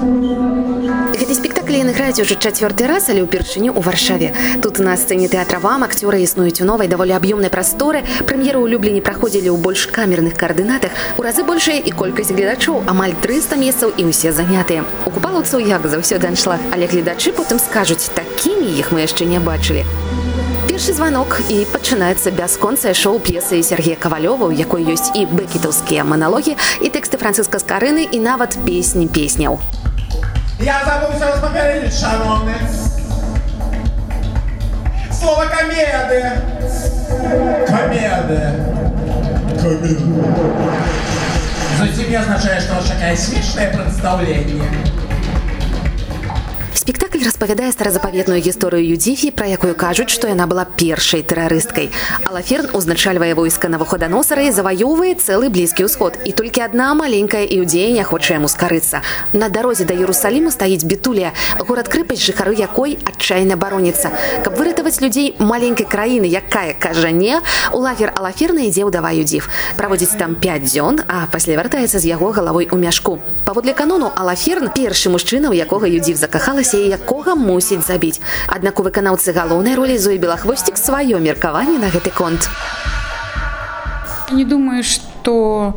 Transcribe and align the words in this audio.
Гэты 0.00 1.34
спектакль 1.36 1.76
яны 1.76 1.92
граюць 1.92 2.24
уже 2.24 2.32
чацвёрты 2.32 2.88
раз, 2.88 3.12
але 3.12 3.20
ўпершыню 3.20 3.76
ў 3.76 3.84
варшаве. 3.84 4.32
Тут 4.64 4.80
на 4.80 4.96
сцэне 4.96 5.28
тэатравам 5.28 5.84
акцёры 5.84 6.24
існуюць 6.24 6.64
у 6.64 6.64
новай 6.64 6.88
даволі 6.88 7.12
аб'ёмнай 7.12 7.52
прасторы. 7.52 8.00
Прэм'еры 8.24 8.64
ў 8.64 8.72
люблені 8.72 9.04
праходзілі 9.04 9.52
ў 9.52 9.60
больш 9.60 9.92
камерных 9.92 10.40
каардынатах. 10.40 10.96
У 11.20 11.22
разы 11.22 11.44
большая 11.44 11.76
і 11.84 11.92
колькасць 11.92 12.32
гледачоў 12.32 12.88
амаль 12.88 13.12
300 13.12 13.60
месцаў 13.60 13.92
і 13.92 14.08
ўсе 14.08 14.32
занятыя. 14.32 14.88
У 15.04 15.12
купалаўцаў 15.12 15.60
як 15.60 15.84
заўсёды 15.84 16.32
аншлаг, 16.32 16.64
але 16.72 16.88
гледачы 16.88 17.36
потым 17.36 17.60
скажуць, 17.60 18.08
такімі 18.16 18.72
іх 18.80 18.96
мы 18.96 19.04
яшчэ 19.04 19.28
не 19.28 19.36
бачылі. 19.36 19.84
Першы 20.64 20.96
званок 20.96 21.44
і 21.52 21.68
пачынаецца 21.68 22.32
бясконцае 22.32 22.96
шоу 22.96 23.20
п'есы 23.20 23.60
Сергея 23.60 24.00
Кавалёва, 24.00 24.48
у 24.48 24.54
якой 24.54 24.88
ёсць 24.88 25.12
і 25.12 25.28
бэкетаўскія 25.28 26.08
маналогі 26.08 26.56
і 26.80 26.88
тэксты 26.88 27.20
францыска 27.20 27.60
скарыны 27.60 28.08
і 28.08 28.16
нават 28.16 28.56
песні 28.64 29.04
песняў. 29.04 29.60
Я 30.62 30.84
забылся 30.84 31.26
вас 31.26 31.40
попередить, 31.40 31.98
шановны. 31.98 32.52
Слово 35.10 35.46
комеды. 35.46 36.32
Комеды. 37.66 38.42
Комеды. 39.58 39.98
Затем 41.78 42.20
означает, 42.20 42.62
что 42.62 42.74
такое 42.74 43.16
смешное 43.16 43.72
представление. 43.72 44.68
Спектакль 47.20 47.40
распавядае 47.40 47.72
старазапаветную 47.72 48.40
гісторыю 48.40 48.96
Юдзіфі, 48.96 49.30
пра 49.36 49.44
якую 49.52 49.74
кажуць, 49.76 50.08
што 50.08 50.28
яна 50.28 50.46
была 50.48 50.64
першай 50.64 51.20
тэрарысткай. 51.20 51.90
Алаферн 52.24 52.72
узначальвае 52.72 53.34
войска 53.34 53.68
навуходаносара 53.68 54.48
і 54.48 54.52
заваёўвае 54.56 55.20
цэлы 55.20 55.52
блізкі 55.52 55.84
ўсход. 55.84 56.16
І 56.24 56.32
толькі 56.32 56.64
адна 56.64 56.94
маленькая 56.96 57.44
іўдзея 57.44 57.92
не 57.92 58.04
хоча 58.04 58.40
яму 58.40 58.48
скарыцца. 58.48 59.04
На 59.32 59.48
дарозе 59.52 59.84
да 59.84 59.92
Ерусаліму 59.92 60.48
стаіць 60.48 60.84
бітулія, 60.84 61.32
горад-крыпасць 61.60 62.24
жыхары 62.24 62.56
якой 62.56 62.96
адчайна 63.04 63.60
бароніцца. 63.60 64.12
Каб 64.40 64.56
выратаваць 64.56 65.04
людзей 65.04 65.36
маленькай 65.36 65.84
краіны, 65.84 66.24
якая 66.24 66.72
кажа 66.72 67.12
не, 67.12 67.36
у 67.72 67.84
лагер 67.84 68.16
Алаферна 68.16 68.64
ідзе 68.64 68.88
ўдава 68.88 69.12
Юдзіф. 69.12 69.48
Праводзіць 69.76 70.16
там 70.16 70.40
5 70.40 70.64
дзён, 70.64 71.04
а 71.04 71.28
пасля 71.28 71.60
вяртаецца 71.60 72.00
з 72.00 72.08
яго 72.08 72.32
галавой 72.32 72.68
у 72.72 72.80
мяшку. 72.80 73.20
Паводле 73.44 73.76
канону 73.76 74.08
Алаферн 74.16 74.72
першы 74.72 75.12
мужчына, 75.12 75.50
у 75.50 75.56
якога 75.56 75.84
Юдзіф 75.84 76.16
закахалася 76.16 76.80
і 76.80 76.88
якога 77.10 77.34
мусіць 77.34 77.82
забіць. 77.82 78.20
Аднак 78.46 78.78
у 78.78 78.82
выканаўцы 78.86 79.34
галоўнай 79.34 79.74
ролі 79.74 79.98
Зоі 79.98 80.22
Белахвосцік 80.22 80.78
сваё 80.78 81.18
меркаванне 81.18 81.78
на 81.82 81.90
гэты 81.90 82.14
конт. 82.14 82.46
Не 84.30 84.44
думаю, 84.44 84.84
что 84.84 85.74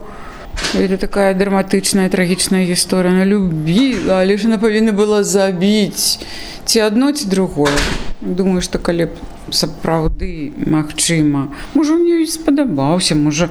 это 0.78 0.98
такая 0.98 1.34
драматычная 1.34 2.10
трагічная 2.10 2.70
гісторыя 2.70 3.18
на 3.18 3.26
любіла, 3.26 4.22
але 4.22 4.38
ж 4.38 4.46
она 4.46 4.62
павінна 4.62 4.94
была 4.94 5.24
забіць 5.26 6.22
ці 6.66 6.80
адно 6.86 7.10
ці 7.12 7.26
другое. 7.26 7.74
Думаю, 8.22 8.62
што 8.62 8.78
калі 8.78 9.10
б 9.10 9.12
сапраўды 9.50 10.52
магчыма. 10.66 11.54
Можа 11.74 11.94
мне 11.94 12.26
спадабаўся 12.28 13.16
можа 13.16 13.50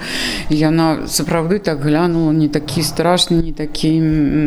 яна 0.51 1.07
сапраўды 1.07 1.59
так 1.59 1.83
глянула 1.83 2.33
не 2.33 2.49
такі 2.49 2.83
страшны 2.83 3.43
не 3.43 3.53
такі 3.53 4.01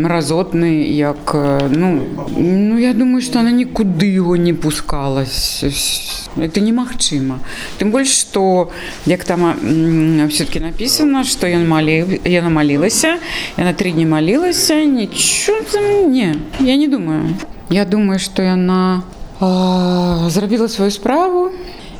мразотны 0.05 0.89
як 0.89 1.35
ну 1.69 2.01
ну 2.37 2.77
я 2.77 2.93
думаю 2.93 3.21
что 3.21 3.39
она 3.39 3.51
нікуды 3.51 4.05
его 4.05 4.35
не 4.35 4.53
пускалась 4.53 5.63
это 6.37 6.59
немагчыма. 6.59 7.39
Тым 7.79 7.91
больш 7.91 8.09
что 8.09 8.71
як 9.05 9.23
там 9.23 10.29
все-таки 10.29 10.59
написано 10.59 11.23
что 11.23 11.47
ён 11.47 11.67
малі 11.67 12.19
яна 12.25 12.49
малілася 12.49 13.17
яна 13.57 13.73
три 13.73 13.91
дні 13.91 14.05
малілася 14.05 14.83
нічого 14.83 16.07
не 16.07 16.35
я 16.59 16.75
не 16.75 16.87
думаю. 16.87 17.35
Я 17.69 17.85
думаю 17.85 18.19
что 18.19 18.41
яна 18.41 19.03
зрабіла 19.39 20.67
сваю 20.67 20.91
справу. 20.91 21.49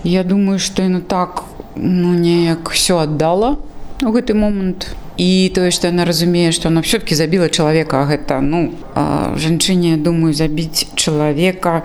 Я 0.04 0.24
думаю 0.24 0.60
что 0.60 0.84
яна 0.84 1.02
так 1.02 1.44
ну 1.76 2.14
неяк 2.14 2.70
все 2.70 3.00
аддала 3.00 3.58
у 4.04 4.12
гэты 4.14 4.34
момант 4.38 4.94
і 5.18 5.50
тое 5.56 5.72
что 5.72 5.88
яна 5.88 6.06
разумее 6.06 6.52
что 6.52 6.70
она 6.70 6.82
все-таки 6.82 7.16
забіла 7.16 7.50
чалавека 7.50 8.06
гэта 8.06 8.40
ну 8.42 8.70
жанчыне 9.36 9.98
думаю 9.98 10.34
забіць 10.34 10.88
чалавека 10.96 11.84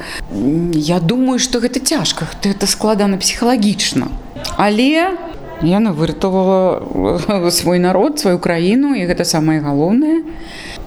я 0.74 1.00
думаю 1.00 1.38
что 1.38 1.60
гэта 1.60 1.80
цяжка 1.80 2.28
ты 2.40 2.50
это 2.50 2.66
складана 2.66 3.16
псіхалагічна 3.16 4.08
але 4.56 5.16
яна 5.62 5.92
выратавала 5.92 7.50
свой 7.50 7.78
народ 7.78 8.20
сваю 8.20 8.38
краіну 8.38 8.94
і 8.94 9.08
гэта 9.08 9.24
самае 9.24 9.60
галоўнае 9.60 10.22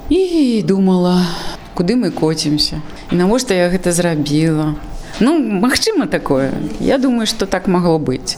і 0.09 0.61
думала 0.67 1.25
куды 1.73 1.95
мы 1.95 2.11
коцімся? 2.11 2.81
І 3.11 3.15
навошта 3.15 3.53
я 3.53 3.69
гэта 3.69 3.91
зрабіла? 3.91 4.75
Ну 5.19 5.37
магчыма 5.39 6.07
такое. 6.07 6.51
Я 6.79 6.97
думаю 6.97 7.27
что 7.27 7.45
так 7.45 7.67
магло 7.67 7.99
быць. 7.99 8.37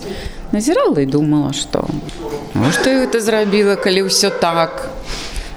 Назірала 0.51 1.01
і 1.01 1.05
думала 1.05 1.53
что 1.53 1.87
что 2.71 2.89
гэта 2.89 3.19
зрабіла 3.19 3.75
калі 3.75 4.07
ўсё 4.07 4.29
так? 4.29 4.89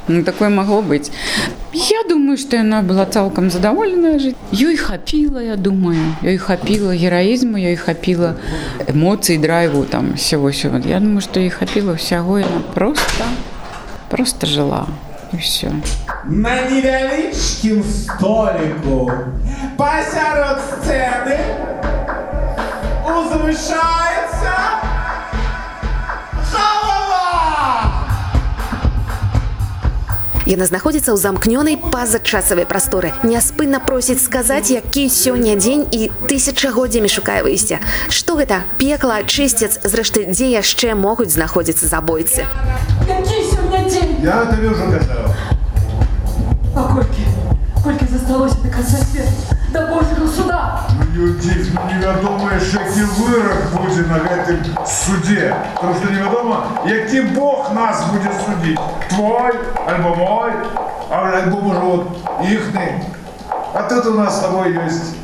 Ну, 0.09 0.23
такое 0.25 0.49
магло 0.49 0.81
быць. 0.81 1.11
Я 1.73 2.03
думаю 2.09 2.39
что 2.39 2.57
яна 2.57 2.83
была 2.83 3.05
цалкам 3.07 3.51
задаволеная 3.51 4.19
жыць. 4.19 4.37
Ёй 4.53 4.77
хапіла 4.77 5.43
я 5.43 5.57
думаю. 5.57 6.15
Ёй 6.23 6.39
хапіла 6.39 6.95
гераізму 6.95 7.59
ёй 7.59 7.77
хапіла 7.77 8.37
эмоцый 8.87 9.39
драйву 9.39 9.85
там 9.85 10.15
всего 10.15 10.53
сего 10.53 10.79
я 10.79 11.01
думаю 11.01 11.21
что 11.21 11.41
і 11.41 11.51
хапіла 11.51 11.95
ўсяго 11.95 12.39
яна 12.39 12.63
просто 12.75 13.25
просто 14.09 14.47
жыла 14.47 14.87
все 15.33 15.73
на 16.25 16.55
невялічкім 16.71 17.83
століку 17.85 19.11
пасярод 19.77 20.61
сцэны 20.71 21.39
узвышаецца 23.05 24.09
Яна 30.49 30.65
знаходзіцца 30.65 31.13
ў 31.13 31.21
замкнёнай 31.21 31.77
пазачасавай 31.77 32.65
прасторы. 32.65 33.13
Няспынна 33.21 33.85
просіць 33.85 34.25
сказаць, 34.25 34.73
які 34.73 35.05
сёння 35.13 35.61
дзень 35.61 35.85
і 35.93 36.09
тысячагоддзямі 36.25 37.05
шукае 37.13 37.45
выйсця. 37.45 37.85
Што 38.09 38.41
гэта? 38.41 38.65
Пекла, 38.81 39.21
чысцец, 39.29 39.77
зрэшты, 39.85 40.25
дзе 40.33 40.49
яшчэ 40.57 40.97
могуць 40.97 41.37
знаходзіцца 41.37 41.85
забойцы. 41.85 42.49
Я 44.19 44.45
табе 44.51 44.71
ўжо 44.75 44.87
казаў. 44.91 45.31
А 46.75 46.83
колькі? 46.91 47.23
Колькі 47.85 48.07
засталося 48.11 48.57
до 48.65 48.69
конца 48.69 48.97
света? 49.07 49.31
До 49.71 49.81
Божьего 49.95 50.27
суда? 50.27 50.83
Юдзіць, 51.15 51.71
ну 51.75 51.81
невядома 51.87 52.51
яшчэ 52.57 52.83
які 52.83 53.05
вырак 53.15 53.71
будзе 53.77 54.03
на 54.11 54.19
гэтым 54.25 54.59
суде. 54.87 55.55
Потому 55.75 55.95
что 55.95 56.11
невядома, 56.11 56.67
які 56.87 57.21
Бог 57.39 57.71
нас 57.75 58.03
будзе 58.11 58.35
судзіць. 58.43 58.79
Твой, 59.09 59.53
альбо 59.87 60.15
мой, 60.17 60.53
альбо 61.11 61.61
можа 61.61 61.81
вот 61.81 62.19
іхны. 62.43 63.03
А 63.75 63.83
тут 63.89 64.07
у 64.07 64.15
нас 64.15 64.39
с 64.39 64.41
тобой 64.41 64.75
есть 64.85 65.15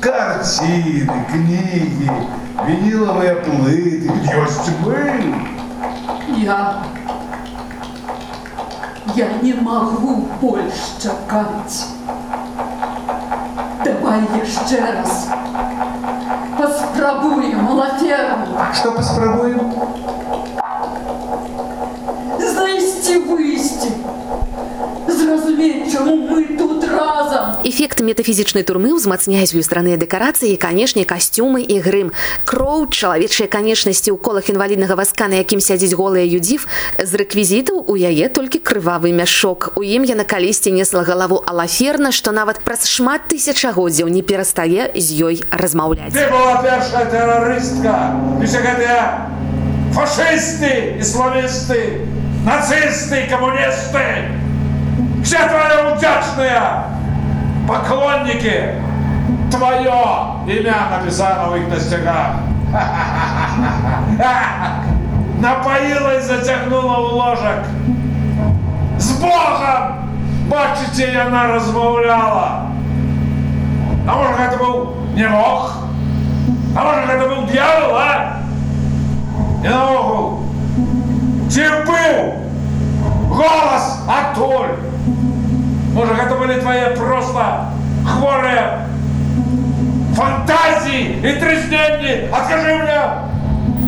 картины, 0.00 1.24
книги, 1.30 2.10
виниловые 2.66 3.34
плиты, 3.36 4.10
есть 4.26 4.70
мы. 4.82 5.34
Я... 6.36 6.82
Я 9.14 9.28
не 9.42 9.54
могу 9.54 10.26
больше 10.40 11.00
чакать. 11.02 11.86
Давай 13.84 14.20
еще 14.42 14.78
раз 14.84 15.28
паспрабуем 16.56 17.70
лафером. 17.70 18.46
Что 18.72 18.92
паспрабуем? 18.92 19.72
Знайсти 22.38 23.18
выйсти, 23.18 23.92
зразуметь, 25.08 25.92
чому 25.92 26.28
Эфект 27.80 28.04
метафізічнай 28.04 28.60
турмы 28.60 28.92
ўзмацняюць 28.92 29.56
люстраныя 29.56 29.96
дэкарацыі, 29.96 30.60
канешне, 30.60 31.08
касцюмы 31.08 31.64
і 31.64 31.80
грым. 31.80 32.12
Кроў, 32.44 32.92
чалавечыя 32.92 33.48
канечнасці 33.48 34.12
ў 34.12 34.20
колах 34.20 34.52
інваліднага 34.52 35.00
вазка, 35.00 35.32
на 35.32 35.40
якім 35.40 35.64
сядзіць 35.64 35.96
голыя 35.96 36.28
юдзіф, 36.28 36.68
з 37.00 37.12
рэквізітаў 37.16 37.88
у 37.88 37.96
яе 37.96 38.28
толькі 38.28 38.60
крывавы 38.60 39.16
мяшок. 39.16 39.72
У 39.80 39.82
ім 39.88 40.04
яна 40.04 40.28
калісьці 40.28 40.76
несла 40.76 41.08
галаву 41.08 41.40
алаферна, 41.40 42.12
што 42.12 42.36
нават 42.36 42.60
праз 42.60 42.84
шмат 42.84 43.32
тысячагоддзяў 43.32 44.12
не 44.12 44.20
перастае 44.20 44.92
з 44.92 45.16
ёй 45.16 45.40
размаўляць. 45.48 46.12
Ты 46.12 46.28
была 46.28 46.60
першая 46.60 47.08
тэрарыстка 47.08 47.96
гэтыя 48.44 49.24
фашысты 49.96 51.00
і 51.00 51.02
славісты, 51.02 52.04
нацысты 52.44 53.24
камуністы. 53.32 54.36
Все 55.24 55.40
твои 55.48 55.96
удячные 55.96 56.99
поклонники, 57.70 58.74
твое 59.50 60.02
имя 60.46 60.76
написано 60.90 61.48
в 61.50 61.56
их 61.56 61.68
достигах. 61.70 62.36
Напоила 65.40 66.18
и 66.18 66.20
затягнула 66.20 67.00
в 67.00 67.14
ложек. 67.14 67.64
С 68.98 69.12
Богом! 69.20 70.00
бачите, 70.50 71.12
яна 71.12 71.54
размаўляла. 71.54 72.66
А 74.06 74.16
можа 74.16 74.32
гэта 74.34 74.58
быў 74.58 74.96
не 75.14 75.28
мог? 75.28 75.72
А 76.74 76.84
можа 76.84 77.06
гэта 77.06 77.28
быў 77.30 77.46
д'явол, 77.46 77.94
а? 77.94 78.42
І 79.62 79.68
наогул, 79.68 80.42
ці 81.50 81.62
быў 81.86 82.34
голас 83.30 84.02
адтуль? 84.08 84.89
Можа 85.94 86.14
гэта 86.14 86.34
былі 86.38 86.60
твае 86.62 86.94
проста 86.96 87.72
хворыя 88.06 88.86
фантазіі 90.14 91.18
і 91.22 91.32
трызненні? 91.40 92.14
Адкажы 92.30 92.74
мне! 92.82 93.00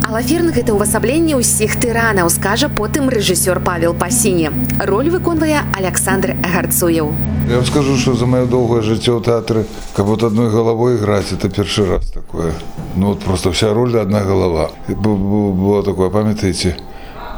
Алаферн 0.03 0.51
гэта 0.53 0.75
ўвасабленне 0.75 1.33
ўсіх 1.39 1.79
тыранаў, 1.79 2.29
скажа 2.29 2.67
потым 2.69 3.07
рэжысёр 3.09 3.63
Павел 3.63 3.95
Пасіні. 3.95 4.51
Роль 4.83 5.09
выконвае 5.09 5.63
Александр 5.73 6.35
Гарцуеў. 6.43 7.13
Я 7.49 7.55
вам 7.57 7.65
скажу, 7.65 7.97
что 7.97 8.13
за 8.13 8.25
мое 8.25 8.45
долгое 8.45 8.81
жыццё 8.81 9.19
ў 9.19 9.23
тэатры, 9.23 9.65
как 9.95 10.05
вот 10.05 10.23
одной 10.23 10.51
головой 10.51 10.95
играть, 10.97 11.31
это 11.31 11.49
первый 11.49 11.89
раз 11.97 12.11
такое. 12.11 12.51
Ну 12.95 13.07
вот 13.07 13.19
просто 13.19 13.51
вся 13.51 13.73
роль 13.73 13.97
одна 13.97 14.21
голова. 14.21 14.69
И 14.87 14.93
бу- 14.93 15.15
бу- 15.17 15.53
Было 15.53 15.83
такое, 15.83 16.09
памятаете, 16.09 16.75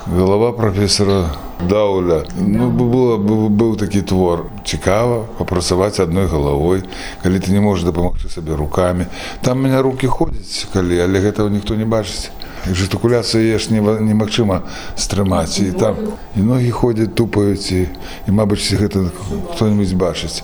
голова 0.07 0.52
профессора 0.52 1.30
Дауля. 1.69 2.24
Ну, 2.40 2.69
было, 2.69 3.18
бу- 3.18 3.50
был 3.50 3.78
такий 3.78 4.02
твор. 4.02 4.46
Цікаво 4.66 5.25
попрацаваць 5.38 6.00
одной 6.00 6.25
головой, 6.25 6.84
калі 7.24 7.40
ты 7.40 7.52
не 7.52 7.60
можешь 7.60 7.86
дапамагчы 7.86 8.30
сабе 8.30 8.56
руками. 8.56 9.07
Там 9.42 9.60
у 9.60 9.62
меня 9.62 9.81
руки 9.81 10.07
ходят, 10.07 10.68
калі, 10.74 11.00
але 11.00 11.19
гэтага 11.19 11.50
ніхто 11.50 11.75
не 11.75 11.86
бачыць. 11.86 12.30
І 12.69 12.74
жестыкуляцыя 12.74 13.60
ж 13.60 13.69
нема- 13.69 14.00
немагчыма 14.02 14.62
стрымаць 14.98 15.60
і 15.62 15.72
там 15.72 15.96
і 16.36 16.40
ногі 16.42 16.72
ходзяць 16.72 17.13
тупаюць 17.13 17.72
і, 17.72 17.88
і 18.28 18.31
мабыць 18.31 18.74
гэта 18.74 19.10
хто-нибудь 19.54 19.94
бачыць 19.94 20.42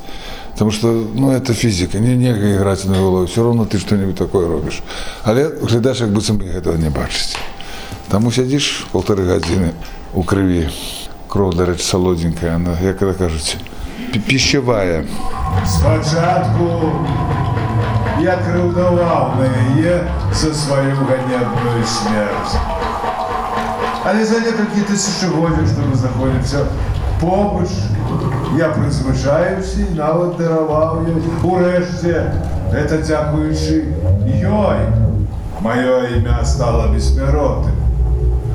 потому 0.53 0.71
что 0.71 0.87
ну 1.15 1.31
это 1.31 1.53
фізіка 1.53 1.97
не 1.99 2.15
нельга 2.15 2.47
іграць 2.47 2.85
на 2.85 2.97
голову 2.97 3.25
все 3.25 3.41
равно 3.43 3.65
ты 3.65 3.79
что-нибудь 3.79 4.15
такое 4.15 4.47
робіш 4.47 4.81
але 5.23 5.49
глядач 5.65 6.01
як 6.01 6.09
быццам 6.13 6.37
бы 6.37 6.45
гэтага 6.45 6.77
не 6.77 6.89
бачыць 6.89 7.35
таму 8.11 8.31
сядзіш 8.31 8.87
полторы 8.91 9.23
гадзіны 9.27 9.71
у 10.13 10.23
крыві 10.27 10.67
кроў 11.31 11.53
дарэч 11.55 11.79
салодзенькая 11.81 12.55
она 12.55 12.75
як 12.83 13.01
это 13.01 13.13
кажуць 13.13 13.55
пі- 14.13 14.19
пищевая 14.27 15.05
Спочатку 15.67 16.67
я 18.21 18.35
крыўдаваў 18.45 19.35
на 19.39 19.47
яе 19.47 19.95
за 20.31 20.53
сваю 20.53 20.95
ганебную 20.95 21.83
смерць. 21.85 22.55
Але 24.05 24.25
за 24.25 24.39
некалькі 24.45 24.85
тысячагоддзяў, 24.89 25.67
што 25.67 25.81
мы 25.89 25.95
знаходзімся 25.95 26.65
побач, 27.19 27.69
я 28.57 28.69
прызвычаюся 28.77 29.85
і 29.89 29.97
нават 29.99 30.37
дараваў 30.37 31.03
ёй. 31.05 31.21
Урэшце, 31.43 32.31
гэта 32.71 33.01
дзякуючы 33.01 33.91
ёй. 34.45 34.79
Маё 35.61 35.97
імя 36.17 36.39
стала 36.45 36.87
бессмяротным. 36.93 37.80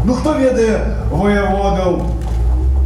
Ну 0.07 0.15
хто 0.15 0.33
ведае 0.39 1.03
воеводаў 1.11 1.97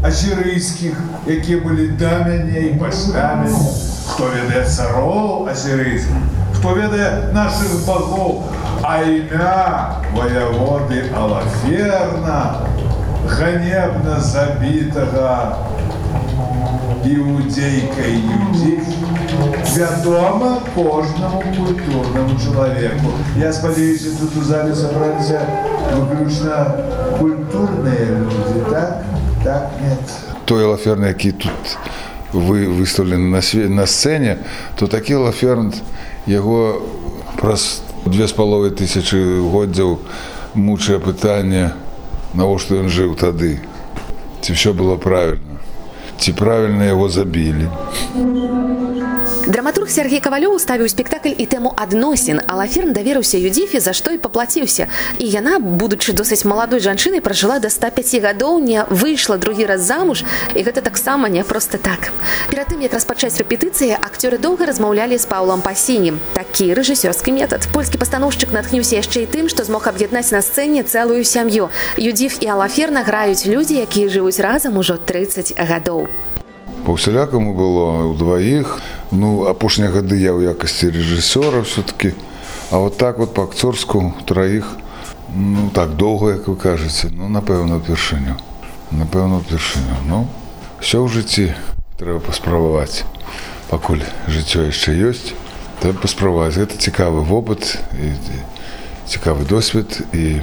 асірыйскіх, 0.09 0.97
якія 1.29 1.59
былі 1.61 1.89
да 2.01 2.13
мяне 2.25 2.63
і 2.71 2.79
пасля 2.81 3.25
мяне? 3.43 3.61
Хто 4.09 4.29
ведае 4.33 4.63
цароў 4.65 5.51
асірыйскіх? 5.53 6.17
Хто 6.57 6.73
ведае 6.79 7.29
нашых 7.37 7.75
богоў? 7.85 8.41
А 8.81 9.03
імя 9.05 10.01
воеводы 10.17 11.03
Алаферна, 11.13 12.65
ганебна 13.29 14.17
забітага 14.25 15.61
іудзейкай 17.05 18.17
Юдзі, 18.17 18.73
вядома 19.77 20.61
кожнаму 20.75 21.43
культурнаму 21.43 22.39
чалавеку. 22.45 23.13
Я 23.37 23.53
спадзяюся, 23.53 24.11
тут 24.21 24.37
у 24.37 24.43
зале 24.43 24.75
сабраліся 24.75 25.41
выключна 25.95 26.77
культурныя 27.19 28.07
людзі, 28.19 28.61
так? 28.71 29.05
Так, 29.45 29.71
нет. 29.81 30.31
той 30.51 30.65
лаферн 30.65 31.05
які 31.05 31.33
тут 31.33 31.79
вы 32.33 32.67
выставлены 32.67 33.29
на 33.29 33.41
све 33.41 33.69
на 33.69 33.87
сцэне 33.87 34.39
то 34.77 34.87
такі 34.87 35.15
лаферн 35.15 35.73
яго 36.27 36.83
праз 37.39 37.83
две 38.05 38.27
з 38.27 38.33
паловай 38.33 38.75
тысячы 38.75 39.39
годдзяў 39.47 40.01
мучае 40.55 40.99
пытанне 40.99 41.71
навошта 42.35 42.83
ён 42.83 42.91
жыў 42.91 43.15
тады 43.15 43.63
ці 44.43 44.59
все 44.59 44.75
было 44.75 44.97
правильно 44.97 45.63
ці 46.19 46.33
правильно 46.33 46.83
яго 46.83 47.09
забілі 47.09 47.71
Драматург 49.47 49.89
Сергей 49.89 50.21
Кавалёў 50.21 50.59
ставіў 50.61 50.89
спектакль 50.93 51.33
і 51.33 51.45
тэму 51.49 51.73
адносін, 51.73 52.45
а 52.45 52.61
Лаферн 52.61 52.93
даверыўся 52.93 53.41
Юдзіфе, 53.41 53.81
за 53.81 53.97
што 53.97 54.13
і 54.13 54.21
паплаціўся. 54.21 54.93
І 55.17 55.25
яна, 55.25 55.57
будучы 55.57 56.13
досыць 56.13 56.45
маладой 56.45 56.81
жанчынай, 56.85 57.25
пражыла 57.25 57.57
да 57.59 57.73
105 57.73 58.21
гадоў, 58.21 58.61
не 58.61 58.85
выйшла 58.93 59.41
другі 59.41 59.65
раз 59.65 59.81
замуж, 59.81 60.25
і 60.55 60.61
гэта 60.61 60.85
таксама 60.85 61.33
не 61.33 61.41
проста 61.43 61.79
так. 61.79 62.13
Перад 62.53 62.69
тым, 62.69 62.85
як 62.85 62.93
распачаць 62.93 63.41
рэпетыцыі, 63.41 63.97
акцёры 63.97 64.37
доўга 64.37 64.69
размаўлялі 64.69 65.17
з 65.17 65.25
Паўлам 65.25 65.65
Пасінем. 65.65 66.21
Такі 66.37 66.77
рэжысёрскі 66.77 67.33
метад. 67.33 67.65
Польскі 67.73 67.97
пастаноўшчык 67.97 68.53
натхніўся 68.53 69.01
яшчэ 69.01 69.25
і 69.25 69.31
тым, 69.33 69.49
што 69.49 69.65
змог 69.65 69.89
аб'яднаць 69.89 70.37
на 70.37 70.45
сцэне 70.45 70.85
цэлую 70.85 71.25
сям'ю. 71.25 71.73
Юдзіф 71.97 72.45
і 72.45 72.47
Алаферна 72.61 73.09
граюць 73.09 73.49
людзі, 73.49 73.81
якія 73.89 74.13
жывуць 74.13 74.37
разам 74.37 74.77
ужо 74.77 75.01
30 75.01 75.57
гадоў. 75.57 76.13
по-усялякаму 76.91 77.55
было 77.55 78.11
у 78.11 78.15
дваіх 78.15 78.81
ну 79.11 79.47
апошнія 79.47 79.91
гады 79.91 80.17
я 80.17 80.33
ў 80.33 80.55
якасці 80.55 80.91
рэжысёра 80.91 81.63
все-таки 81.63 82.15
а 82.71 82.79
вот 82.79 82.97
так 82.97 83.19
вот 83.19 83.35
по 83.35 83.43
акцёрску 83.43 84.15
траіх 84.27 84.77
ну 85.35 85.71
так 85.75 85.97
доўга 85.97 86.33
як 86.33 86.49
вы 86.49 86.57
кажаце 86.57 87.11
ну 87.11 87.29
напэўна 87.29 87.77
упершыню. 87.77 88.37
Напэўна 88.91 89.39
упершыню. 89.39 89.95
Ну 90.07 90.27
все 90.81 90.99
ў 90.99 91.07
жыцці 91.07 91.55
трэба 91.99 92.19
паспрабаваць. 92.21 93.05
Пакуль 93.71 94.03
жыццё 94.27 94.67
яшчэ 94.67 94.95
ёсць 94.99 95.35
трэба 95.83 96.03
паспрабаваць. 96.03 96.59
Гэта 96.59 96.75
цікавы 96.75 97.23
вопыт 97.23 97.79
і, 97.95 98.15
цікавы 99.07 99.47
досвед 99.47 100.03
і 100.13 100.43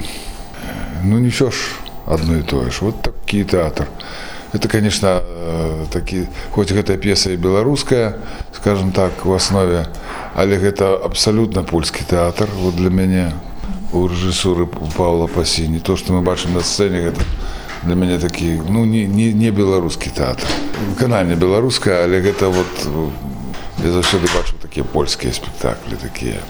ну 1.04 1.18
нічого 1.18 1.50
ж 1.50 1.58
одно 2.06 2.36
і 2.36 2.42
тое 2.42 2.70
ж. 2.70 2.84
Вот 2.84 3.02
такі 3.02 3.44
тэатр 3.44 3.88
это 4.52 4.68
конечно 4.68 5.22
э, 5.22 5.84
такі 5.90 6.26
хоць 6.50 6.72
гэтая 6.72 6.96
п'еса 6.96 7.30
і 7.32 7.36
беларуская 7.36 8.14
скажем 8.52 8.92
так 8.92 9.26
у 9.26 9.34
аснове 9.34 9.86
але 10.34 10.58
гэта 10.58 10.96
абсалютна 10.96 11.62
польскі 11.62 12.04
тэатр 12.04 12.48
вот 12.56 12.76
для 12.76 12.90
мяне 12.90 13.32
у 13.92 14.06
рэжысуры 14.08 14.66
павла 14.96 15.26
пасіні 15.26 15.80
то 15.80 15.96
что 15.96 16.12
мы 16.12 16.22
бачым 16.22 16.54
на 16.54 16.60
сцэне 16.60 17.10
гэта 17.10 17.22
для 17.84 17.94
мяне 17.94 18.18
такі 18.18 18.60
ну 18.68 18.84
не, 18.84 19.06
не, 19.06 19.32
не 19.32 19.50
беларускі 19.50 20.10
тэатр 20.10 20.48
выкананне 20.90 21.36
беларускае 21.36 22.04
але 22.04 22.20
гэта 22.20 22.48
вот 22.48 22.72
э, 22.86 23.08
я 23.84 23.90
заўсёды 23.92 24.32
бачу 24.32 24.56
такія 24.62 24.84
польскія 24.84 25.32
спектаклі 25.32 26.00
такія 26.00 26.40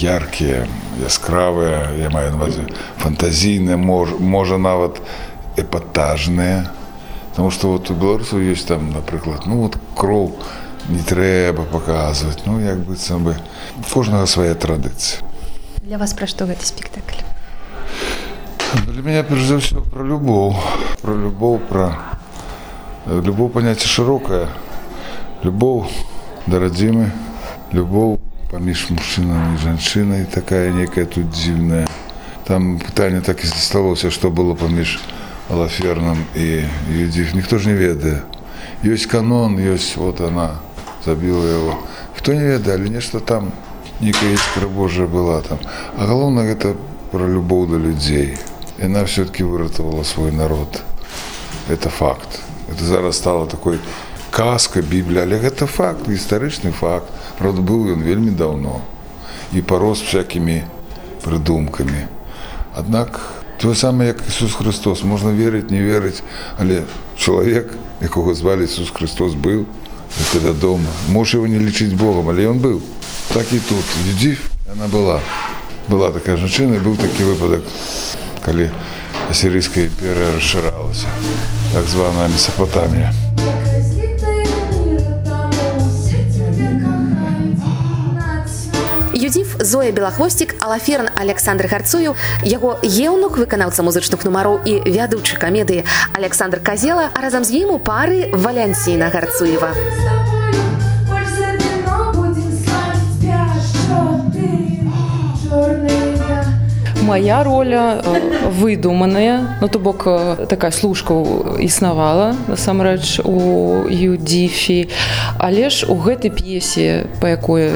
яркія 0.00 0.66
яскравыя 1.02 1.90
я 1.98 2.10
маю 2.10 2.32
навазе 2.32 2.66
фантазійныя 2.98 3.76
мож, 3.76 4.14
можа 4.18 4.58
нават 4.58 5.02
эпатажныя 5.56 6.77
Потому 7.38 7.52
что 7.52 7.68
вот 7.68 7.88
у 7.88 7.94
беларусаў 7.94 8.40
есть 8.40 8.66
там, 8.66 8.90
напрыклад, 8.90 9.46
ну 9.46 9.62
вот 9.62 9.78
кроў 9.94 10.34
не 10.88 10.98
трэба 10.98 11.62
паказваць, 11.70 12.42
ну 12.46 12.58
як 12.58 12.82
быццам 12.82 13.22
бы 13.22 13.36
кожнага 13.92 14.26
свая 14.26 14.56
традыцыя. 14.58 15.22
Для 15.86 15.98
вас 16.02 16.14
пра 16.18 16.26
што 16.26 16.50
гэты 16.50 16.66
спектакль? 16.66 17.22
Для 18.90 19.02
меня 19.06 19.22
перш 19.22 19.46
за 19.46 19.62
ўсё 19.62 19.86
про 19.86 20.02
любоў, 20.02 20.58
про 20.98 21.14
любоў, 21.14 21.62
про 21.62 22.18
любоў 23.06 23.54
паняцце 23.54 23.86
шырокае, 23.86 24.50
любоў 25.46 25.86
да 26.50 26.58
радзімы, 26.58 27.06
любоў 27.70 28.18
паміж 28.50 28.90
мужчынамі 28.90 29.54
і 29.54 29.62
жанчынай 29.62 30.26
такая 30.26 30.74
некая 30.74 31.06
тут 31.06 31.30
дзіўная. 31.30 31.86
Там 32.50 32.82
пытанне 32.82 33.22
так 33.22 33.44
і 33.44 33.46
засталося, 33.46 34.10
што 34.10 34.34
было 34.34 34.58
паміж 34.58 34.98
Алаферном 35.50 36.24
і 36.36 36.64
Юдзіх. 36.92 37.34
Ніхто 37.34 37.58
ж 37.58 37.68
не 37.68 37.74
ведае. 37.74 38.22
Ёсць 38.84 39.08
канон, 39.08 39.56
ёсць 39.58 39.96
вот 39.96 40.20
она 40.20 40.60
забіла 41.04 41.46
яго. 41.46 41.74
Хто 42.16 42.32
не 42.32 42.44
ведае, 42.44 42.76
але 42.76 42.88
нешта 42.88 43.20
там 43.20 43.52
нейкая 44.00 44.34
іскра 44.34 44.68
Божая 44.68 45.06
была 45.06 45.40
там. 45.40 45.58
А 45.96 46.06
галоўнае 46.06 46.54
гэта 46.54 46.76
пра 47.10 47.26
любоў 47.26 47.66
да 47.66 47.78
людзей. 47.78 48.36
Яна 48.78 49.04
все-таки 49.04 49.42
выратавала 49.42 50.02
свой 50.02 50.32
народ. 50.32 50.82
Это 51.68 51.88
факт. 51.90 52.40
Это 52.70 52.84
зараз 52.84 53.16
стало 53.16 53.46
такой 53.46 53.78
казка, 54.30 54.82
Біблія, 54.82 55.22
але 55.22 55.38
гэта 55.40 55.66
факт, 55.66 56.08
гістарычны 56.08 56.70
факт. 56.70 57.08
Правда, 57.38 57.62
быў 57.62 57.96
ён 57.96 58.02
вельмі 58.02 58.30
даўно 58.30 58.80
і 59.52 59.62
парос 59.62 60.02
всякімі 60.02 60.62
прыдумкамі. 61.24 62.06
Аднак 62.76 63.20
тое 63.58 63.74
самае 63.74 64.08
як 64.08 64.22
Ісус 64.28 64.54
Христос 64.54 65.02
можна 65.02 65.30
верыць, 65.30 65.70
не 65.70 65.82
верыць, 65.82 66.22
але 66.58 66.82
чалавек, 67.18 67.74
якога 68.00 68.34
звалі 68.34 68.64
Ісус 68.64 68.90
Христос 68.90 69.34
быў, 69.34 69.66
когда 70.32 70.52
дома. 70.52 70.86
Можешь 71.08 71.34
его 71.34 71.46
не 71.46 71.58
лечить 71.58 71.94
Богом, 71.94 72.28
але 72.28 72.48
он 72.48 72.58
был. 72.58 72.80
Так 73.34 73.52
и 73.52 73.58
тут. 73.58 73.84
Юдив, 74.06 74.50
она 74.72 74.86
была. 74.86 75.20
Была 75.88 76.12
такая 76.12 76.36
женщина, 76.36 76.74
и 76.74 76.78
был 76.78 76.96
такой 76.96 77.26
выпадок, 77.26 77.62
когда 78.44 78.70
Ассирийская 79.30 79.86
империя 79.86 80.34
расширалась, 80.36 81.04
так 81.72 81.86
званая 81.86 82.28
Месопотамия. 82.28 83.12
Зоя 89.68 89.92
Белахвосцік, 89.92 90.54
Алаферн 90.64 91.10
Александр 91.14 91.68
Гарцуеў, 91.68 92.16
яго 92.48 92.78
еўнук 92.88 93.36
выканаўца 93.36 93.84
музычных 93.84 94.24
нумароў 94.24 94.64
і 94.64 94.80
вядучы 94.88 95.36
камедыі 95.36 95.84
Александр 96.16 96.64
Казела, 96.64 97.10
а 97.12 97.20
разам 97.20 97.44
з 97.44 97.60
ім 97.60 97.76
у 97.76 97.78
пары 97.78 98.32
Валянціна 98.32 99.12
Гарцуева. 99.12 100.37
Моя 107.08 107.42
роля 107.42 108.02
выдуманая, 108.50 109.56
ну 109.62 109.68
то 109.68 109.78
бок 109.78 110.04
такая 110.46 110.70
служка 110.70 111.14
існавала 111.58 112.36
насамрэч 112.48 113.24
у 113.24 113.88
юдзіфі. 113.88 114.92
Але 115.38 115.70
ж 115.72 115.88
у 115.88 115.96
гэтай 115.96 116.28
п'есе, 116.28 117.08
па 117.24 117.32
якой 117.32 117.72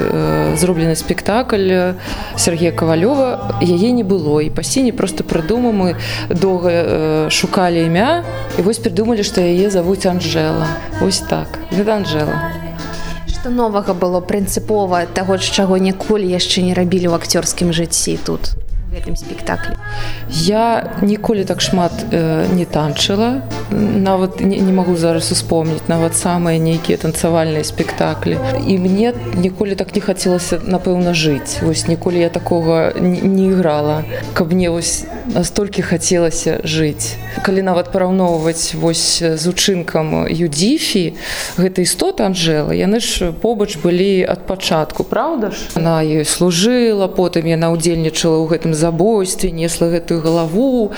зроблены 0.53 0.93
спектакль 0.93 1.97
Сергея 2.37 2.69
Кавалёва 2.69 3.57
яе 3.57 3.89
не 3.89 4.05
было 4.05 4.37
і 4.37 4.53
пасціне 4.53 4.93
просто 4.93 5.25
прыдумаў 5.25 5.73
мы 5.73 5.89
доўга 6.29 7.25
шукалі 7.33 7.89
імя 7.89 8.21
і 8.59 8.61
вось 8.61 8.77
прыдумалі, 8.77 9.25
што 9.25 9.41
яе 9.41 9.73
завуць 9.73 10.05
Анжела. 10.05 10.69
Вось 11.01 11.25
так. 11.25 11.57
Гэта 11.73 11.97
Анжела. 11.97 12.53
Новага 13.49 13.93
было 13.97 14.21
прынцыпова 14.21 15.09
таго, 15.11 15.41
з 15.41 15.49
чаго 15.49 15.81
ніколі 15.81 16.23
яшчэ 16.29 16.61
не 16.61 16.77
рабілі 16.77 17.09
ў 17.09 17.17
акцёрскім 17.17 17.73
жыцці 17.73 18.15
тут 18.23 18.62
гэтым 18.93 19.15
спектаклі 19.17 19.75
я 20.29 20.93
ніколі 21.01 21.43
так 21.49 21.61
шмат 21.61 21.93
э, 22.11 22.45
не 22.53 22.65
танчыла 22.65 23.41
нават 23.71 24.41
не, 24.41 24.57
не 24.59 24.73
магу 24.73 24.95
зараз 24.97 25.31
успомніць 25.31 25.87
нават 25.87 26.15
самыя 26.15 26.59
нейкія 26.59 26.97
танцавальныя 26.97 27.63
спектаклі. 27.63 28.37
І 28.67 28.77
мне 28.77 29.13
ніколі 29.35 29.75
так 29.75 29.95
не 29.95 30.01
хацелася 30.01 30.59
напэўна 30.65 31.13
жыць. 31.13 31.61
Вось 31.61 31.87
ніколі 31.87 32.19
я 32.19 32.29
такога 32.29 32.93
не, 32.99 33.21
не 33.21 33.47
іграла 33.53 34.03
каб 34.33 34.53
мне 34.53 34.69
вось 34.69 35.05
настолькі 35.25 35.81
хацелася 35.81 36.59
жыць. 36.63 37.15
Калі 37.43 37.61
нават 37.61 37.91
параўноўваць 37.91 38.75
вось 38.75 39.23
з 39.23 39.43
учынкам 39.47 40.27
юдзіфі 40.29 41.13
гэта 41.57 41.83
істота 41.83 42.25
Анжела 42.25 42.73
яны 42.73 42.99
ж 42.99 43.31
побач 43.31 43.77
былі 43.83 44.23
ад 44.23 44.45
пачатку 44.47 45.03
Праўда 45.03 45.51
ж? 45.51 45.57
Она 45.75 46.01
ёй 46.03 46.25
служыла 46.25 47.07
потым 47.07 47.47
яна 47.47 47.71
ўдзельнічала 47.73 48.39
ў 48.41 48.45
гэтым 48.51 48.73
забойстве 48.73 49.51
несла 49.51 49.89
гэтую 49.93 50.21
галаву 50.21 50.91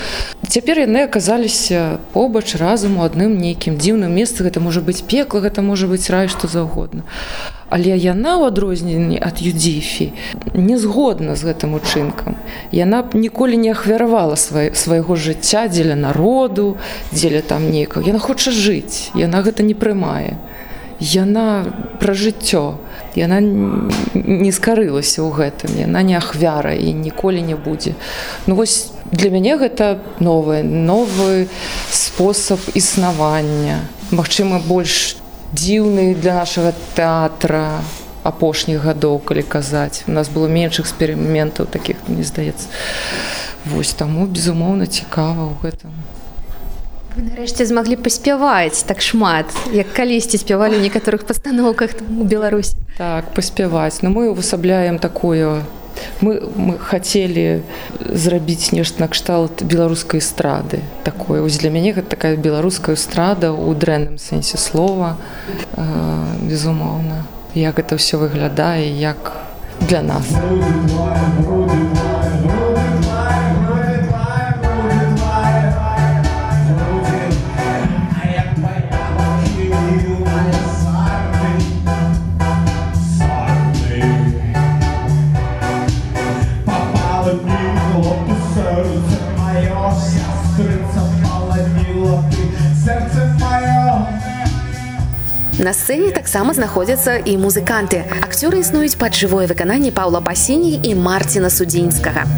цяпер 0.48 0.78
яны 0.86 1.04
аказаліся 1.04 1.98
побач 2.12 2.54
разам 2.56 2.98
у 2.98 3.04
адным 3.04 3.36
нейкім 3.38 3.76
дзіўным 3.76 4.12
месцы. 4.14 4.42
Гэта 4.46 4.60
можа 4.60 4.80
быць 4.80 5.02
пекла 5.02 5.40
гэта 5.44 5.62
можа 5.62 5.86
быць 5.86 6.10
рай 6.10 6.28
што 6.28 6.48
заўгодна. 6.48 7.04
Але 7.68 7.98
яна 7.98 8.38
ў 8.38 8.48
адрозненні 8.48 9.18
ад 9.18 9.42
юдзіфі 9.42 10.12
не 10.54 10.78
згодна 10.78 11.34
з 11.34 11.50
гэтым 11.50 11.74
учынкам. 11.74 12.38
Яна 12.70 13.02
б 13.02 13.18
ніколі 13.18 13.58
не 13.58 13.74
ахвяравала 13.74 14.38
свай, 14.38 14.70
свайго 14.74 15.16
жыцця 15.18 15.66
дзеля 15.66 15.98
народу 15.98 16.78
дзеля 17.10 17.42
там 17.42 17.70
нейкага. 17.70 18.06
Яна 18.06 18.22
хоча 18.22 18.54
жыць 18.54 19.10
яна 19.18 19.42
гэта 19.42 19.66
не 19.66 19.74
прымае. 19.74 20.38
Яна 21.00 21.66
пра 22.00 22.14
жыццё. 22.14 22.80
Яна 23.18 23.40
не 23.42 24.52
скарылася 24.52 25.26
ў 25.26 25.30
гэтым 25.34 25.74
яна 25.76 26.00
не 26.06 26.16
ахвяра 26.16 26.72
і 26.72 26.94
ніколі 26.94 27.42
не 27.42 27.58
будзе. 27.58 27.98
Ну 28.46 28.54
вось 28.54 28.95
для 29.12 29.30
мяне 29.30 29.56
гэта 29.56 29.98
новы 30.20 30.62
новы 30.62 31.48
спосаб 31.90 32.60
існавання. 32.74 33.80
Магчыма 34.10 34.58
больш 34.58 35.16
дзіўны 35.52 36.14
для 36.14 36.42
нашага 36.42 36.74
тэатра 36.94 37.82
апошніх 38.26 38.82
гадоў 38.82 39.18
калі 39.22 39.42
казаць. 39.42 40.02
У 40.06 40.12
нас 40.12 40.28
было 40.28 40.50
менш 40.50 40.80
эксперыментаў 40.82 41.66
таких 41.66 41.96
мне 42.08 42.26
здаецца. 42.26 42.66
Вось 43.66 43.94
таму 43.94 44.26
безумоўна 44.26 44.86
цікава 44.86 45.50
ў 45.50 45.54
гэтым. 45.62 45.94
Вы 47.16 47.22
нарэшце 47.32 47.64
змаглі 47.64 47.96
паспяваць 47.96 48.84
так 48.84 49.00
шмат 49.00 49.48
як 49.72 49.88
калісьці 49.96 50.36
спявалі 50.36 50.82
некаторых 50.82 51.24
пастаноўках 51.24 51.96
у 52.02 52.24
беларусі. 52.28 52.76
Так 52.98 53.32
паспяваць. 53.32 54.02
Но 54.02 54.10
мы 54.10 54.28
увасабляем 54.28 54.98
такое 54.98 55.62
мы, 56.20 56.40
мы 56.56 56.78
хацелі 56.78 57.62
зрабіць 58.00 58.72
нешта 58.72 59.04
накшталт 59.04 59.62
беларускай 59.62 60.20
эстрады. 60.20 60.80
Такое. 61.04 61.42
Ось 61.42 61.58
для 61.58 61.70
мяне 61.70 61.92
гэта 61.92 62.08
такая 62.16 62.36
беларуская 62.36 62.96
эстрада 62.96 63.52
у 63.52 63.74
дрэнным 63.74 64.18
сэнсе 64.18 64.58
слова. 64.58 65.16
Э, 65.76 65.84
безумоўна 66.42 67.24
як 67.56 67.80
гэта 67.80 67.96
ўсё 67.96 68.20
выглядае 68.20 68.92
як 68.92 69.32
для 69.88 70.02
нас 70.02 70.28
На 95.58 95.72
сцэне 95.72 96.12
таксама 96.12 96.52
знаходзяцца 96.52 97.16
і 97.16 97.40
музыканты. 97.40 98.04
Акцёры 98.20 98.60
існуюць 98.60 99.00
пад 99.00 99.16
жывое 99.16 99.48
выкананне 99.48 99.88
Паўла 99.88 100.20
Басіній 100.20 100.76
і 100.84 100.92
Марціна 101.00 101.48
Судзінскага. 101.48 102.28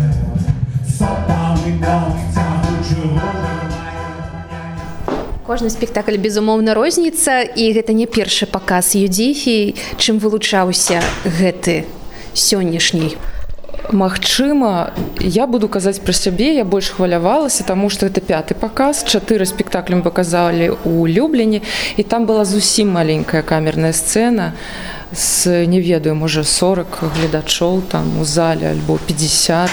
Кожны 5.43 5.71
спектакль 5.75 6.15
безумоўна 6.15 6.79
розніца 6.79 7.43
і 7.43 7.75
гэта 7.75 7.91
не 7.91 8.07
першы 8.07 8.47
паказ 8.47 8.95
юдзіфій, 8.95 9.75
чым 9.99 10.23
вылучаўся 10.23 11.03
гэты 11.27 11.91
сённяшні. 12.39 13.19
Магчыма, 13.93 14.93
я 15.21 15.47
буду 15.47 15.69
казаць 15.69 16.01
пра 16.05 16.13
сябе, 16.13 16.55
я 16.55 16.65
больш 16.65 16.93
хвалявалася, 16.93 17.65
таму 17.65 17.89
што 17.89 18.07
гэта 18.07 18.21
пяты 18.21 18.55
паказ. 18.55 19.05
чатыры 19.05 19.47
спектаклем 19.47 20.03
паказалі 20.03 20.77
ў 20.85 21.09
любленні 21.09 21.63
і 21.97 22.03
там 22.03 22.27
была 22.27 22.45
зусім 22.45 22.93
маленькая 22.93 23.43
камерная 23.43 23.93
сцэна 23.93 24.53
з 25.13 25.65
не 25.67 25.81
ведаю 25.81 26.15
можа 26.15 26.45
40 26.45 27.01
гледачоў 27.17 27.83
там 27.89 28.21
у 28.21 28.25
зале 28.25 28.69
альбо 28.69 28.99
50 29.07 29.71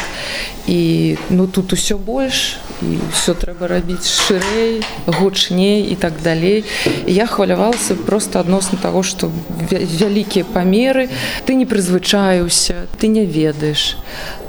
і 0.68 1.18
ну 1.30 1.48
тут 1.48 1.74
усё 1.74 1.98
больш 1.98 2.58
і 2.82 3.00
все 3.14 3.34
трэба 3.34 3.68
рабіць 3.68 4.08
шырэй 4.08 4.84
гучней 5.08 5.88
і 5.92 5.96
так 5.96 6.14
далей. 6.24 6.64
І 7.06 7.14
я 7.14 7.26
хвалявалася 7.26 7.96
просто 7.96 8.40
адносна 8.40 8.80
таго 8.82 9.04
што 9.04 9.32
вялікія 9.72 10.46
памеры 10.46 11.10
ты 11.46 11.56
не 11.56 11.66
прызвычаюся 11.66 12.88
ты 13.00 13.08
не 13.08 13.26
ведаеш. 13.26 13.98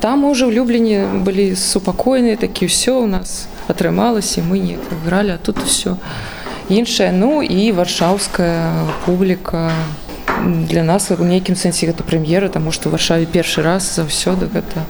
Там 0.00 0.24
уже 0.24 0.46
ў 0.46 0.52
любленні 0.52 1.22
былі 1.22 1.54
супакойныя 1.54 2.36
такі 2.36 2.66
ўсё 2.66 3.04
у 3.04 3.06
нас 3.06 3.46
атрымалася 3.68 4.42
мы 4.42 4.58
не 4.58 4.78
гралі 5.06 5.34
а 5.34 5.38
тут 5.38 5.62
усё 5.62 5.96
іншае 6.68 7.12
ну 7.12 7.42
і 7.42 7.72
варшаўская 7.72 8.90
публіка. 9.06 9.70
Для 10.46 10.82
нас 10.82 11.10
у 11.10 11.24
нейкім 11.24 11.56
сэнсе 11.56 11.86
гэта 11.86 12.04
прэм'ера 12.04 12.50
таму 12.52 12.72
што 12.74 12.90
варшаве 12.90 13.24
першы 13.24 13.62
раз 13.62 13.86
заўсёды 13.96 14.50
гэта 14.50 14.84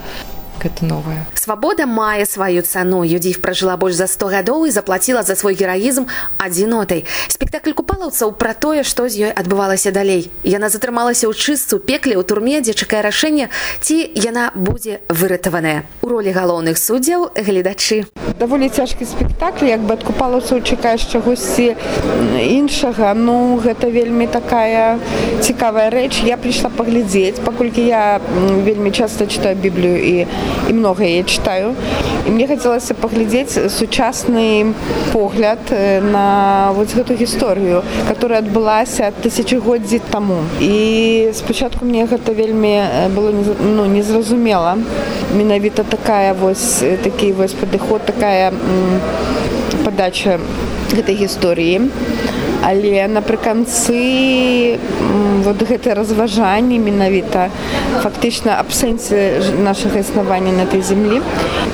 гэта 0.67 0.83
новая 0.83 1.23
свабода 1.39 1.87
мае 1.87 2.27
сваю 2.27 2.61
цану 2.61 3.01
юдзіф 3.07 3.39
пражыла 3.41 3.79
больш 3.79 3.95
за 3.95 4.11
100 4.11 4.35
гадоў 4.35 4.67
і 4.67 4.75
заплаціла 4.75 5.23
за 5.23 5.39
свой 5.39 5.55
гераізм 5.55 6.11
адзінотай 6.37 7.07
спектакль 7.31 7.71
купалаўцаў 7.71 8.35
пра 8.35 8.51
тое 8.53 8.83
што 8.83 9.07
з 9.07 9.29
ёй 9.29 9.31
адбывалася 9.31 9.91
далей. 9.95 10.27
Яна 10.43 10.67
затрымалася 10.67 11.31
ў 11.31 11.33
чысту 11.33 11.79
пекле 11.79 12.19
ў 12.19 12.23
турме 12.27 12.59
дзе 12.59 12.75
чакае 12.75 12.99
рашэнне. 13.05 13.47
Ці 13.79 13.95
яна 14.19 14.51
будзе 14.51 14.99
выратаваная. 15.07 15.87
У 16.03 16.11
ролі 16.11 16.35
галоўных 16.35 16.75
суддзяў 16.75 17.31
гледачы. 17.37 18.03
Даволі 18.39 18.67
цяжкі 18.67 19.07
спектакль 19.07 19.71
як 19.71 19.81
бы 19.87 19.95
ад 19.95 20.03
купалаўцаў 20.03 20.59
чакаеш 20.61 21.07
чагосьці 21.07 21.77
іншага. 22.43 23.13
Ну 23.15 23.55
гэта 23.63 23.87
вельмі 23.87 24.27
такая 24.27 24.99
цікавая 25.39 25.87
рэч. 25.89 26.27
Я 26.27 26.35
прыйшла 26.35 26.67
паглядзець 26.67 27.39
паколькі 27.39 27.85
я 27.87 28.19
вельмі 28.67 28.91
часта 28.91 29.25
чытаю 29.25 29.55
біблію 29.55 29.95
і 30.03 30.15
і 30.69 30.73
много 30.73 31.03
яе 31.03 31.23
читаю. 31.23 31.75
І 32.27 32.31
мне 32.31 32.47
хацелася 32.47 32.93
паглядзець 32.93 33.71
сучасны 33.71 34.73
погляд 35.13 35.59
э, 35.69 36.01
на 36.01 36.71
вот 36.75 36.93
гэту 36.93 37.15
гісторыю 37.15 37.83
которая 38.07 38.39
адбылася 38.39 39.11
тысячагоддзі 39.23 39.99
таму 40.11 40.43
і 40.59 41.31
спачатку 41.33 41.85
мне 41.85 42.05
гэта 42.05 42.33
вельмі 42.33 42.75
э, 42.83 43.09
было 43.09 43.31
ну 43.59 43.85
незразумела 43.85 44.77
менавіта 45.33 45.83
такая 45.83 46.33
вось 46.33 46.83
э, 46.83 46.97
такі 46.97 47.31
вось 47.31 47.53
падыход 47.53 48.05
такая 48.05 48.51
падача 49.85 50.39
гэтай 50.91 51.15
гісторыі 51.15 51.87
але 52.63 53.07
напрыканцы 53.07 54.77
вот 55.43 55.61
гэты 55.61 55.93
разважанні 55.93 56.79
менавіта 56.79 57.49
фактычна 58.03 58.59
абсэнсе 58.59 59.41
нашага 59.61 59.99
існавання 59.99 60.51
на 60.51 60.63
этой 60.65 60.81
землі 60.81 61.21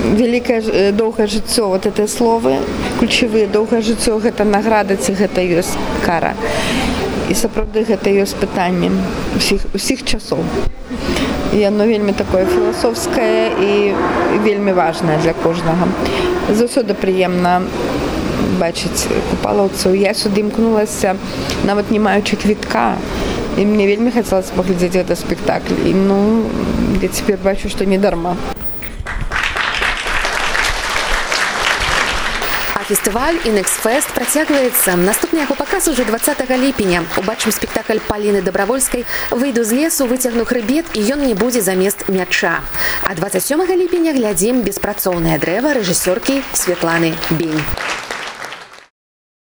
вялікае 0.04 0.92
доўгае 0.92 1.26
жыццё 1.26 1.68
вот 1.68 1.86
этой 1.86 2.08
словы 2.08 2.58
ключавыя 3.00 3.46
доўгае 3.46 3.82
жыццё 3.82 4.20
гэта 4.20 4.44
награда 4.44 4.96
ці 4.96 5.12
гэта 5.12 5.40
ёсць 5.42 5.76
кара. 6.04 6.34
І 7.30 7.34
сапраўды 7.34 7.84
гэта 7.88 8.12
ёсць 8.12 8.36
пытанне 8.36 8.92
усіх 9.36 9.64
усіх 9.74 10.04
часоў. 10.04 10.44
Яно 11.54 11.86
вельмі 11.86 12.12
такое 12.12 12.44
філасофскае 12.44 13.50
і 13.60 13.94
вельмі 14.44 14.72
важнае 14.72 15.18
для 15.22 15.32
кожнага. 15.32 15.88
Заўсёды 16.50 16.94
прыемна 16.94 17.62
бачыць 18.60 19.06
купалаўцаў 19.30 19.94
я 19.98 20.14
сюды 20.14 20.40
імкнулася 20.46 21.16
нават 21.64 21.90
не 21.90 21.98
маючы 21.98 22.36
квітка 22.36 22.96
і 23.58 23.66
мне 23.66 23.86
вельмі 23.86 24.10
хацелася 24.10 24.52
паглядзець 24.56 24.94
гэта 24.96 25.16
спектакль. 25.16 25.78
І 25.86 25.94
ну 25.94 26.44
я 27.02 27.08
цяпер 27.08 27.38
бачу 27.42 27.68
што 27.68 27.84
не 27.84 27.98
дарма. 27.98 28.36
Фестываль 32.84 33.38
інексфест 33.48 34.10
працягваецца 34.12 34.92
наступны 35.00 35.40
яго 35.40 35.54
паказ 35.56 35.88
уже 35.88 36.04
20 36.04 36.44
ліпеня 36.60 37.00
убачым 37.16 37.48
спектакль 37.48 37.96
паліны 37.96 38.42
добровольскай 38.44 39.06
выйду 39.30 39.64
з 39.64 39.72
лесу 39.72 40.04
выцягну 40.04 40.44
хрыбет 40.44 40.92
і 40.92 41.00
ён 41.16 41.24
не 41.24 41.32
будзе 41.32 41.64
замест 41.64 42.04
мяча 42.12 42.60
а 43.08 43.14
27 43.16 43.64
ліпеня 43.72 44.12
глядзім 44.12 44.60
беспрацоўнае 44.68 45.40
дрэва 45.40 45.72
рэжысёркі 45.80 46.42
светланы 46.52 47.16
бень 47.30 47.56